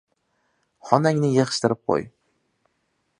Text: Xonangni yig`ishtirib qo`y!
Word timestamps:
Xonangni 0.91 1.29
yig`ishtirib 1.35 1.83
qo`y! 1.93 2.01